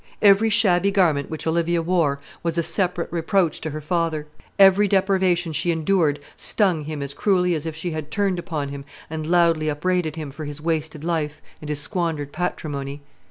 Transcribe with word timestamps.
Every 0.23 0.49
shabby 0.49 0.89
garment 0.89 1.29
which 1.29 1.45
Olivia 1.45 1.83
wore 1.83 2.19
was 2.41 2.57
a 2.57 2.63
separate 2.63 3.11
reproach 3.11 3.61
to 3.61 3.69
her 3.69 3.81
father; 3.81 4.25
every 4.57 4.87
deprivation 4.87 5.53
she 5.53 5.69
endured 5.69 6.19
stung 6.35 6.85
him 6.85 7.03
as 7.03 7.13
cruelly 7.13 7.53
as 7.53 7.67
if 7.67 7.75
she 7.75 7.91
had 7.91 8.09
turned 8.09 8.39
upon 8.39 8.69
him 8.69 8.83
and 9.11 9.29
loudly 9.29 9.69
upbraided 9.69 10.15
him 10.15 10.31
for 10.31 10.45
his 10.45 10.59
wasted 10.59 11.03
life 11.03 11.39
and 11.61 11.69
his 11.69 11.81
squandered 11.81 12.33
patrimony. 12.33 13.03